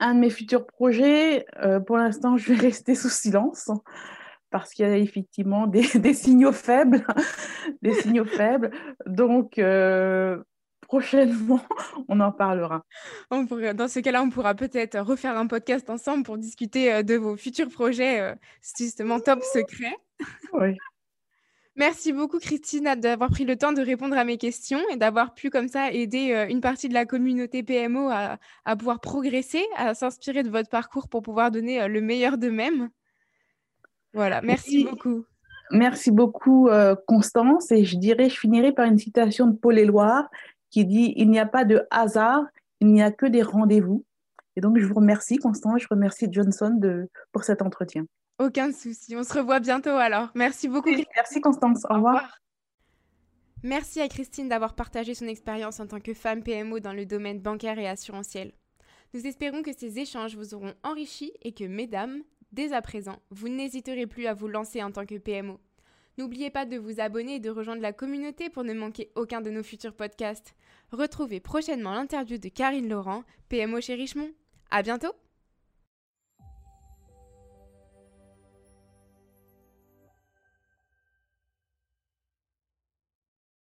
Un 0.00 0.14
de 0.14 0.20
mes 0.20 0.30
futurs 0.30 0.66
projets, 0.66 1.44
euh, 1.62 1.80
pour 1.80 1.96
l'instant, 1.96 2.36
je 2.36 2.52
vais 2.52 2.58
rester 2.68 2.94
sous 2.94 3.08
silence 3.08 3.70
parce 4.50 4.72
qu'il 4.72 4.86
y 4.86 4.88
a 4.88 4.96
effectivement 4.96 5.66
des, 5.66 5.82
signaux 6.14 6.52
faibles, 6.52 7.06
des 7.82 7.92
signaux 7.94 8.24
faibles. 8.24 8.70
Donc, 9.06 9.58
euh, 9.58 10.42
prochainement, 10.80 11.60
on 12.08 12.20
en 12.20 12.32
parlera. 12.32 12.82
dans 13.30 13.88
ce 13.88 14.00
cas-là, 14.00 14.22
on 14.22 14.30
pourra 14.30 14.54
peut-être 14.54 14.98
refaire 15.00 15.36
un 15.36 15.46
podcast 15.46 15.90
ensemble 15.90 16.22
pour 16.22 16.38
discuter 16.38 16.92
euh, 16.92 17.02
de 17.02 17.14
vos 17.16 17.36
futurs 17.36 17.68
projets, 17.68 18.34
justement 18.78 19.20
top 19.20 19.42
secret. 19.42 19.94
Oui. 20.52 20.76
Merci 21.78 22.12
beaucoup, 22.12 22.40
Christine, 22.40 22.96
d'avoir 22.96 23.30
pris 23.30 23.44
le 23.44 23.54
temps 23.56 23.72
de 23.72 23.80
répondre 23.80 24.18
à 24.18 24.24
mes 24.24 24.36
questions 24.36 24.80
et 24.90 24.96
d'avoir 24.96 25.32
pu, 25.32 25.48
comme 25.48 25.68
ça, 25.68 25.92
aider 25.92 26.32
euh, 26.32 26.48
une 26.48 26.60
partie 26.60 26.88
de 26.88 26.94
la 26.94 27.06
communauté 27.06 27.62
PMO 27.62 28.10
à, 28.10 28.76
pouvoir 28.76 29.00
progresser, 29.00 29.64
à 29.76 29.94
s'inspirer 29.94 30.42
de 30.42 30.50
votre 30.50 30.68
parcours 30.68 31.08
pour 31.08 31.22
pouvoir 31.22 31.52
donner 31.52 31.80
euh, 31.80 31.86
le 31.86 32.00
meilleur 32.00 32.36
d'eux-mêmes. 32.36 32.90
Voilà, 34.12 34.42
merci, 34.42 34.86
beaucoup. 34.90 35.24
Merci 35.70 36.10
beaucoup, 36.10 36.66
euh, 36.66 36.96
Constance. 37.06 37.70
Et 37.70 37.84
je 37.84 37.96
dirais, 37.96 38.28
je 38.28 38.36
finirai 38.36 38.72
par 38.72 38.86
une 38.86 38.98
citation 38.98 39.46
de 39.46 39.56
Paul 39.56 39.78
Éluard 39.78 40.28
qui 40.70 40.84
dit 40.84 41.12
Il 41.16 41.30
n'y 41.30 41.38
a 41.38 41.46
pas 41.46 41.64
de 41.64 41.86
hasard, 41.92 42.42
il 42.80 42.88
n'y 42.88 43.02
a 43.02 43.12
que 43.12 43.26
des 43.26 43.42
rendez-vous. 43.42 44.04
Et 44.56 44.60
donc, 44.60 44.78
je 44.80 44.84
vous 44.84 44.94
remercie, 44.94 45.36
Constance, 45.36 45.82
je 45.82 45.86
remercie 45.88 46.26
Johnson 46.28 46.74
de, 46.76 47.08
pour 47.30 47.44
cet 47.44 47.62
entretien. 47.62 48.04
Aucun 48.38 48.72
souci. 48.72 49.16
On 49.16 49.24
se 49.24 49.34
revoit 49.34 49.60
bientôt 49.60 49.90
alors. 49.90 50.30
Merci 50.34 50.68
beaucoup. 50.68 50.90
Merci 51.16 51.40
Constance. 51.40 51.84
Au, 51.90 51.94
revoir. 51.94 52.38
Merci 53.64 54.00
à 54.00 54.08
Christine 54.08 54.48
d'avoir 54.48 54.74
partagé 54.74 55.14
son 55.14 55.26
expérience 55.26 55.80
en 55.80 55.88
tant 55.88 56.00
que 56.00 56.14
femme 56.14 56.44
PMO 56.44 56.78
dans 56.78 56.92
le 56.92 57.06
domaine 57.06 57.40
bancaire 57.40 57.78
et 57.78 57.88
assurantiel. 57.88 58.52
Nous 59.14 59.26
espérons 59.26 59.62
que 59.62 59.72
ces 59.76 59.98
échanges 59.98 60.36
vous 60.36 60.54
auront 60.54 60.74
enrichi 60.84 61.32
et 61.42 61.52
que, 61.52 61.64
mesdames, 61.64 62.22
dès 62.52 62.72
à 62.72 62.82
présent, 62.82 63.18
vous 63.30 63.48
n'hésiterez 63.48 64.06
plus 64.06 64.26
à 64.26 64.34
vous 64.34 64.48
lancer 64.48 64.82
en 64.82 64.92
tant 64.92 65.06
que 65.06 65.18
PMO. 65.18 65.58
N'oubliez 66.18 66.50
pas 66.50 66.66
de 66.66 66.76
vous 66.76 67.00
abonner 67.00 67.36
et 67.36 67.40
de 67.40 67.50
rejoindre 67.50 67.82
la 67.82 67.92
communauté 67.92 68.50
pour 68.50 68.64
ne 68.64 68.74
manquer 68.74 69.10
aucun 69.14 69.40
de 69.40 69.50
nos 69.50 69.62
futurs 69.62 69.94
podcasts. 69.94 70.54
Retrouvez 70.92 71.40
prochainement 71.40 71.92
l'interview 71.92 72.38
de 72.38 72.48
Karine 72.48 72.88
Laurent, 72.88 73.24
PMO 73.48 73.80
chez 73.80 73.94
Richemont. 73.94 74.30
À 74.70 74.82
bientôt! 74.82 75.12